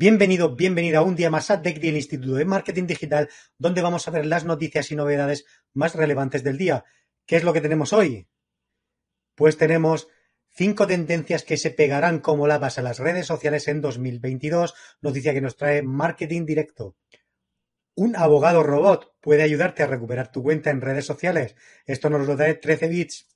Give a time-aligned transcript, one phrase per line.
[0.00, 4.12] Bienvenido, bienvenida un día más a DEC del Instituto de Marketing Digital, donde vamos a
[4.12, 6.84] ver las noticias y novedades más relevantes del día.
[7.26, 8.28] ¿Qué es lo que tenemos hoy?
[9.34, 10.06] Pues tenemos
[10.50, 15.40] cinco tendencias que se pegarán como lavas a las redes sociales en 2022, noticia que
[15.40, 16.94] nos trae Marketing Directo.
[17.96, 21.56] Un abogado robot puede ayudarte a recuperar tu cuenta en redes sociales.
[21.86, 23.26] Esto nos lo trae 13 bits.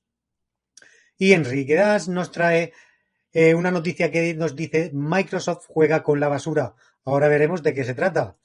[1.19, 2.73] Y Enrique Das nos trae
[3.33, 6.75] eh, una noticia que nos dice Microsoft juega con la basura.
[7.05, 8.37] Ahora veremos de qué se trata.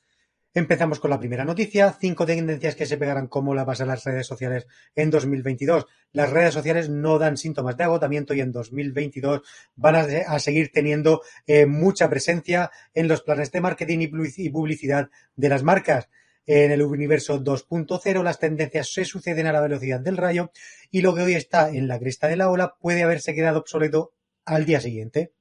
[0.53, 4.25] Empezamos con la primera noticia, cinco tendencias que se pegarán como la a las redes
[4.25, 5.85] sociales en 2022.
[6.13, 9.41] Las redes sociales no dan síntomas de agotamiento y en 2022
[9.75, 15.49] van a, seguir teniendo eh, mucha presencia en los planes de marketing y publicidad de
[15.49, 16.09] las marcas.
[16.47, 20.49] En el universo 2.0 las tendencias se suceden a la velocidad del rayo
[20.89, 24.13] y lo que hoy está en la cresta de la ola puede haberse quedado obsoleto
[24.47, 25.33] al día siguiente.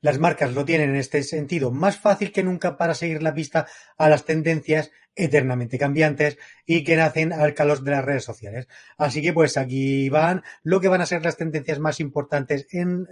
[0.00, 3.66] Las marcas lo tienen en este sentido más fácil que nunca para seguir la pista
[3.96, 8.68] a las tendencias eternamente cambiantes y que nacen al calor de las redes sociales.
[8.96, 13.08] Así que pues aquí van lo que van a ser las tendencias más importantes en,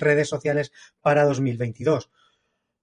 [0.00, 2.10] redes sociales para 2022.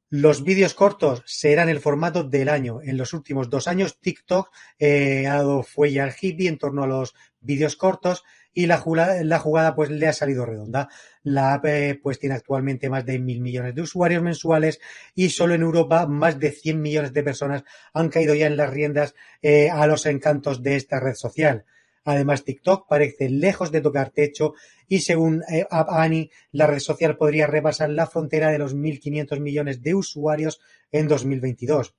[0.10, 2.82] Los vídeos cortos serán el formato del año.
[2.82, 6.88] En los últimos dos años, TikTok eh, ha dado fuelle al hippie en torno a
[6.88, 8.24] los vídeos cortos
[8.54, 10.90] y la jugada, la jugada pues le ha salido redonda.
[11.24, 14.80] La app eh, pues tiene actualmente más de mil millones de usuarios mensuales
[15.16, 18.70] y solo en Europa más de 100 millones de personas han caído ya en las
[18.70, 21.66] riendas eh, a los encantos de esta red social.
[22.06, 24.54] Además, TikTok parece lejos de tocar techo
[24.88, 29.82] y según eh, Annie, la red social podría rebasar la frontera de los 1.500 millones
[29.82, 30.60] de usuarios
[30.92, 31.96] en 2022.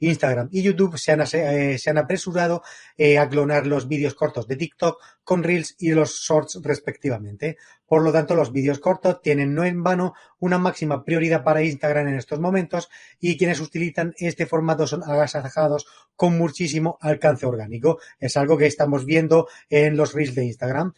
[0.00, 2.62] Instagram y YouTube se han, eh, apresurado
[2.96, 7.56] eh, a clonar los vídeos cortos de TikTok con Reels y los Shorts respectivamente.
[7.86, 12.08] Por lo tanto, los vídeos cortos tienen no en vano una máxima prioridad para Instagram
[12.08, 12.88] en estos momentos
[13.20, 17.98] y quienes utilizan este formato son agasajados con muchísimo alcance orgánico.
[18.18, 20.94] Es algo que estamos viendo en los Reels de Instagram.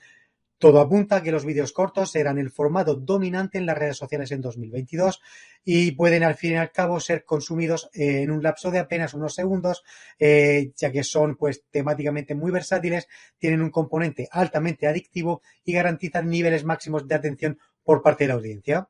[0.59, 4.33] Todo apunta a que los vídeos cortos serán el formato dominante en las redes sociales
[4.33, 5.21] en 2022
[5.65, 9.35] y pueden al fin y al cabo ser consumidos en un lapso de apenas unos
[9.35, 9.85] segundos,
[10.19, 13.07] eh, ya que son pues temáticamente muy versátiles,
[13.39, 18.35] tienen un componente altamente adictivo y garantizan niveles máximos de atención por parte de la
[18.35, 18.89] audiencia.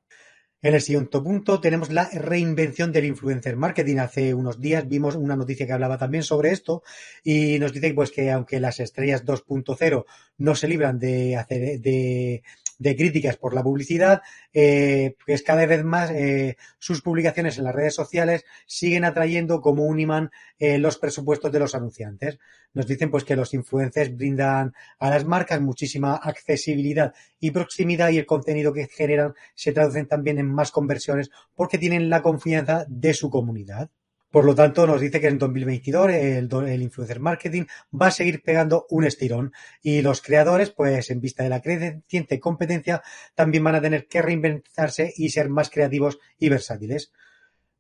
[0.61, 3.99] En el siguiente punto tenemos la reinvención del influencer marketing.
[3.99, 6.83] Hace unos días vimos una noticia que hablaba también sobre esto
[7.23, 10.05] y nos dice pues que aunque las estrellas 2.0
[10.39, 12.43] no se libran de hacer de
[12.79, 14.23] de críticas por la publicidad,
[14.53, 19.85] eh, pues cada vez más eh, sus publicaciones en las redes sociales siguen atrayendo como
[19.85, 22.39] un imán eh, los presupuestos de los anunciantes.
[22.73, 28.19] Nos dicen pues que los influencers brindan a las marcas muchísima accesibilidad y proximidad y
[28.19, 33.15] el contenido que generan se traducen también en más conversiones porque tienen la confianza de
[33.15, 33.91] su comunidad.
[34.31, 37.65] Por lo tanto, nos dice que en 2022 el, el, influencer marketing
[37.99, 39.53] va a seguir pegando un estirón
[39.83, 43.03] y los creadores, pues en vista de la creciente competencia,
[43.35, 47.11] también van a tener que reinventarse y ser más creativos y versátiles.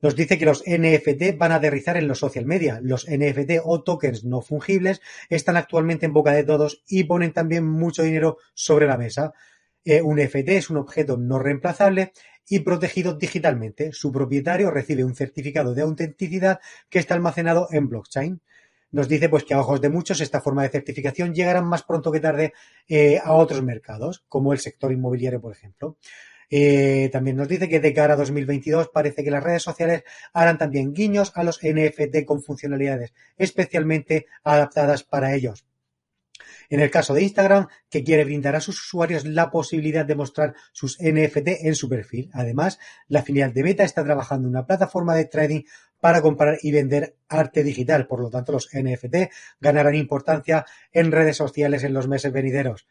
[0.00, 2.80] Nos dice que los NFT van a aterrizar en los social media.
[2.82, 7.66] Los NFT o tokens no fungibles están actualmente en boca de todos y ponen también
[7.66, 9.32] mucho dinero sobre la mesa.
[9.84, 12.12] Eh, un NFT es un objeto no reemplazable
[12.48, 13.92] y protegido digitalmente.
[13.92, 18.40] Su propietario recibe un certificado de autenticidad que está almacenado en blockchain.
[18.90, 22.10] Nos dice pues que a ojos de muchos esta forma de certificación llegará más pronto
[22.10, 22.54] que tarde
[22.88, 25.98] eh, a otros mercados, como el sector inmobiliario, por ejemplo.
[26.50, 30.56] Eh, también nos dice que de cara a 2022 parece que las redes sociales harán
[30.56, 35.66] también guiños a los NFT con funcionalidades especialmente adaptadas para ellos.
[36.68, 40.54] En el caso de Instagram, que quiere brindar a sus usuarios la posibilidad de mostrar
[40.72, 42.30] sus NFT en su perfil.
[42.32, 42.78] Además,
[43.08, 45.62] la filial de Meta está trabajando en una plataforma de trading
[46.00, 48.06] para comprar y vender arte digital.
[48.06, 49.30] Por lo tanto, los NFT
[49.60, 52.86] ganarán importancia en redes sociales en los meses venideros.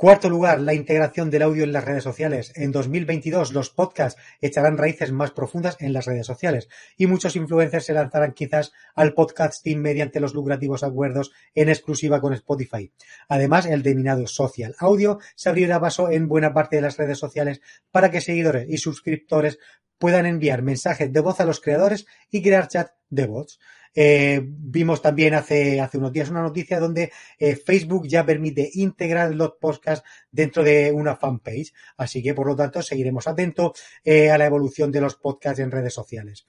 [0.00, 2.52] Cuarto lugar, la integración del audio en las redes sociales.
[2.54, 7.86] En 2022 los podcasts echarán raíces más profundas en las redes sociales y muchos influencers
[7.86, 12.92] se lanzarán quizás al podcasting mediante los lucrativos acuerdos en exclusiva con Spotify.
[13.28, 17.60] Además, el denominado social audio se abrirá paso en buena parte de las redes sociales
[17.90, 19.58] para que seguidores y suscriptores
[19.98, 23.58] puedan enviar mensajes de voz a los creadores y crear chat de bots.
[23.94, 29.34] Eh, vimos también hace, hace unos días una noticia donde eh, Facebook ya permite integrar
[29.34, 31.72] los podcasts dentro de una fanpage.
[31.96, 35.70] Así que, por lo tanto, seguiremos atentos eh, a la evolución de los podcasts en
[35.70, 36.46] redes sociales.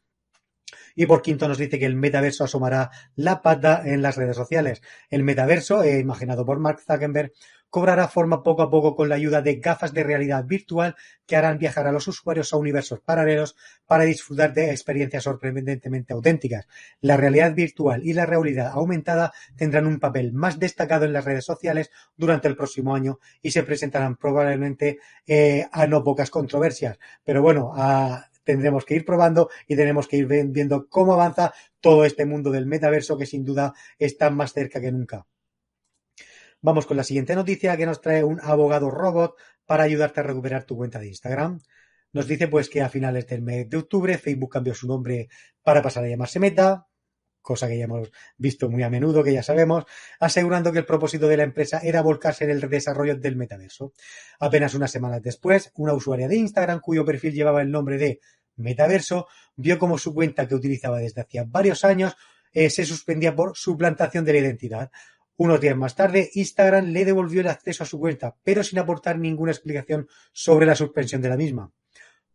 [0.96, 4.82] Y por quinto nos dice que el metaverso asomará la pata en las redes sociales.
[5.10, 7.32] El metaverso, imaginado por Mark Zuckerberg,
[7.70, 10.96] cobrará forma poco a poco con la ayuda de gafas de realidad virtual
[11.26, 13.56] que harán viajar a los usuarios a universos paralelos
[13.86, 16.68] para disfrutar de experiencias sorprendentemente auténticas.
[17.02, 21.46] La realidad virtual y la realidad aumentada tendrán un papel más destacado en las redes
[21.46, 26.98] sociales durante el próximo año y se presentarán probablemente eh, a no pocas controversias.
[27.24, 27.74] Pero bueno,
[28.44, 32.66] tendremos que ir probando y tenemos que ir viendo cómo avanza todo este mundo del
[32.66, 35.28] metaverso que sin duda está más cerca que nunca.
[36.62, 39.36] Vamos con la siguiente noticia que nos trae un abogado robot
[39.66, 41.60] para ayudarte a recuperar tu cuenta de Instagram.
[42.12, 45.30] Nos dice pues que a finales del mes de octubre Facebook cambió su nombre
[45.64, 46.88] para pasar a llamarse Meta,
[47.42, 49.86] cosa que ya hemos visto muy a menudo, que ya sabemos,
[50.20, 53.94] asegurando que el propósito de la empresa era volcarse en el desarrollo del metaverso.
[54.40, 58.20] Apenas unas semanas después, una usuaria de Instagram cuyo perfil llevaba el nombre de
[58.58, 62.18] Metaverso vio como su cuenta que utilizaba desde hacía varios años
[62.52, 64.92] eh, se suspendía por suplantación de la identidad,
[65.40, 69.18] unos días más tarde, Instagram le devolvió el acceso a su cuenta, pero sin aportar
[69.18, 71.72] ninguna explicación sobre la suspensión de la misma.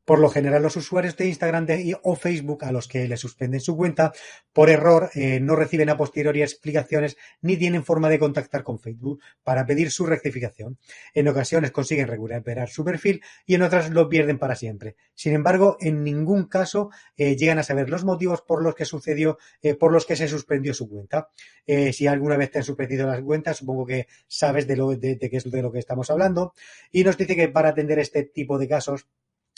[0.05, 1.67] Por lo general, los usuarios de Instagram
[2.03, 4.13] o Facebook a los que le suspenden su cuenta
[4.53, 9.21] por error eh, no reciben a posteriori explicaciones ni tienen forma de contactar con Facebook
[9.43, 10.79] para pedir su rectificación.
[11.15, 14.97] En ocasiones consiguen recuperar su perfil y en otras lo pierden para siempre.
[15.15, 19.39] Sin embargo, en ningún caso eh, llegan a saber los motivos por los que sucedió,
[19.63, 21.31] eh, por los que se suspendió su cuenta.
[21.67, 25.37] si alguna vez te han suspendido las cuentas, supongo que sabes de, lo, de qué
[25.37, 26.53] es de lo que estamos hablando.
[26.93, 29.07] Y nos dice que para atender este tipo de casos,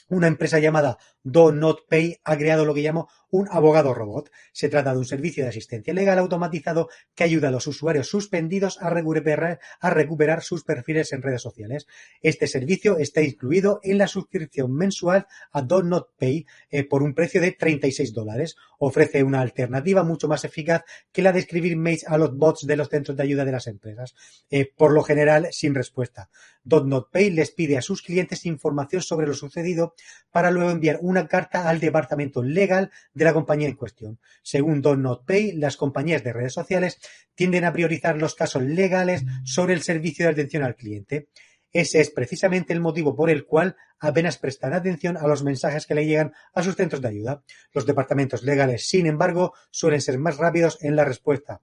[0.08, 4.31] una empresa llamada Do Not Pay ha creado lo que llamo un abogado robot.
[4.53, 8.81] Se trata de un servicio de asistencia legal automatizado que ayuda a los usuarios suspendidos
[8.81, 11.87] a recuperar, a recuperar sus perfiles en redes sociales.
[12.23, 17.14] Este servicio está incluido en la suscripción mensual a Do Not Pay eh, por un
[17.14, 18.56] precio de 36 dólares.
[18.79, 22.76] Ofrece una alternativa mucho más eficaz que la de escribir mails a los bots de
[22.76, 24.14] los centros de ayuda de las empresas,
[24.50, 26.31] eh, por lo general sin respuesta.
[26.62, 29.94] Do Not Pay les pide a sus clientes información sobre lo sucedido
[30.31, 34.20] para luego enviar una carta al departamento legal de la compañía en cuestión.
[34.43, 36.98] Según Don Not Pay, las compañías de redes sociales
[37.34, 41.28] tienden a priorizar los casos legales sobre el servicio de atención al cliente.
[41.72, 45.94] Ese es precisamente el motivo por el cual apenas prestan atención a los mensajes que
[45.94, 47.43] le llegan a sus centros de ayuda.
[47.72, 51.60] Los departamentos legales, sin embargo, suelen ser más rápidos en la respuesta.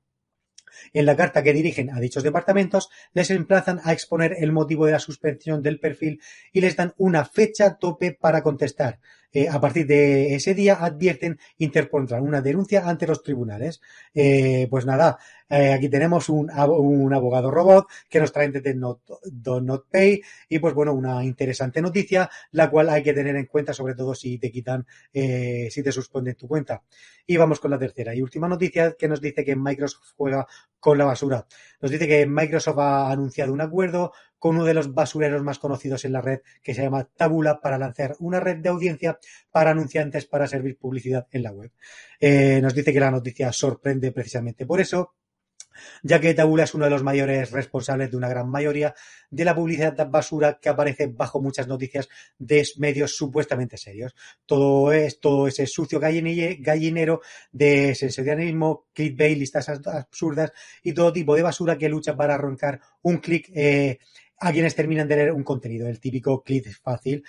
[0.91, 4.93] En la carta que dirigen a dichos departamentos, les emplazan a exponer el motivo de
[4.93, 6.19] la suspensión del perfil
[6.51, 8.99] y les dan una fecha tope para contestar.
[9.33, 13.81] Eh, a partir de ese día advierten interpondrán una denuncia ante los tribunales.
[14.13, 15.17] Eh, pues nada,
[15.49, 19.01] eh, aquí tenemos un, abogado robot que nos trae de not,
[19.63, 23.73] not Pay y pues bueno, una interesante noticia, la cual hay que tener en cuenta
[23.73, 26.83] sobre todo si te quitan, si te suspenden tu cuenta.
[27.25, 30.45] Y vamos con la tercera y última noticia que nos dice que Microsoft juega
[30.79, 31.47] con la basura.
[31.81, 34.11] Nos dice que Microsoft ha anunciado un acuerdo
[34.43, 37.77] con uno de los basureros más conocidos en la red que se llama Tabula para
[37.77, 39.17] lanzar una red de audiencia
[39.49, 41.71] para anunciantes para servir publicidad en la web.
[42.19, 45.13] Eh, nos dice que la noticia sorprende precisamente por eso
[46.03, 48.93] ya que Tabula es uno de los mayores responsables de una gran mayoría
[49.29, 54.15] de la publicidad basura que aparece bajo muchas noticias de medios supuestamente serios.
[54.45, 57.21] Todo es todo ese sucio gallinero
[57.51, 60.51] de sensacionalismo, clickbait, listas absurdas
[60.83, 63.99] y todo tipo de basura que lucha para arrancar un clic eh,
[64.39, 67.23] a quienes terminan de leer un contenido, el típico clic fácil.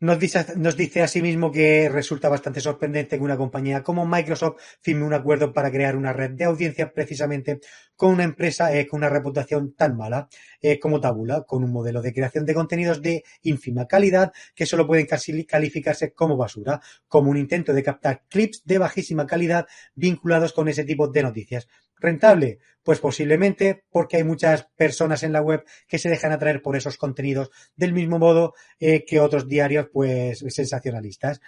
[0.00, 5.04] Nos dice, nos dice asimismo que resulta bastante sorprendente que una compañía como Microsoft firme
[5.04, 7.58] un acuerdo para crear una red de audiencia precisamente
[7.96, 10.28] con una empresa eh, con una reputación tan mala
[10.62, 14.86] eh, como Tabula, con un modelo de creación de contenidos de ínfima calidad que solo
[14.86, 15.08] pueden
[15.44, 19.66] calificarse como basura, como un intento de captar clips de bajísima calidad
[19.96, 21.66] vinculados con ese tipo de noticias.
[22.00, 22.58] ¿Rentable?
[22.82, 26.96] Pues posiblemente porque hay muchas personas en la web que se dejan atraer por esos
[26.96, 31.40] contenidos del mismo modo eh, que otros diarios pues sensacionalistas.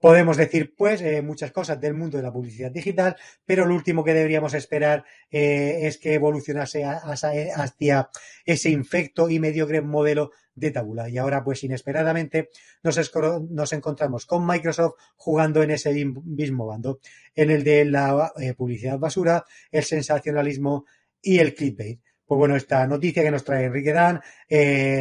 [0.00, 4.04] Podemos decir, pues, eh, muchas cosas del mundo de la publicidad digital, pero lo último
[4.04, 8.08] que deberíamos esperar eh, es que evolucionase hacia
[8.44, 11.08] ese infecto y mediocre modelo de tabula.
[11.08, 12.50] Y ahora, pues, inesperadamente
[12.84, 17.00] nos, encontramos con Microsoft jugando en ese mismo bando,
[17.34, 20.84] en el de la eh, publicidad basura, el sensacionalismo
[21.20, 22.00] y el clickbait.
[22.24, 24.20] Pues bueno, esta noticia que nos trae Enrique Dan,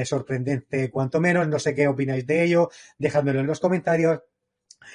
[0.06, 4.22] sorprendente cuanto menos, no sé qué opináis de ello, dejádmelo en los comentarios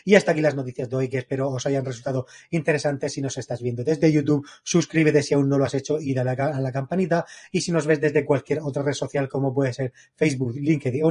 [0.04, 3.12] Y hasta aquí las noticias de hoy que espero os hayan resultado interesantes.
[3.12, 6.30] Si nos estás viendo desde YouTube, suscríbete si aún no lo has hecho y dale
[6.30, 7.24] a la campanita.
[7.50, 11.02] Y si nos ves desde cualquier otra red social como puede ser Facebook, LinkedIn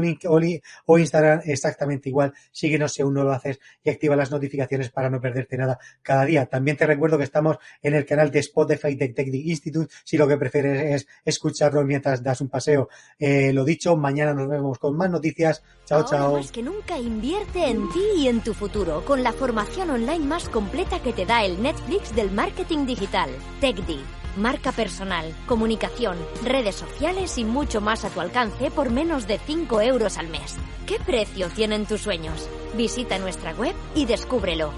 [0.85, 5.09] o Instagram, exactamente igual, síguenos si aún no lo haces y activa las notificaciones para
[5.09, 6.45] no perderte nada cada día.
[6.45, 10.27] También te recuerdo que estamos en el canal de Spotify de Tech Institute si lo
[10.27, 12.89] que prefieres es escucharlo mientras das un paseo.
[13.19, 15.63] Eh, lo dicho, mañana nos vemos con más noticias.
[15.85, 16.33] Chao, Ahora chao.
[16.33, 18.70] Más que nunca invierte en ti y en tu futuro
[19.05, 23.29] con la formación online más completa que te da el Netflix del marketing digital.
[23.59, 23.99] TechD.
[24.37, 29.81] Marca personal, comunicación, redes sociales y mucho más a tu alcance por menos de 5
[29.81, 30.55] euros al mes.
[30.85, 32.47] ¿Qué precio tienen tus sueños?
[32.75, 34.71] Visita nuestra web y descúbrelo.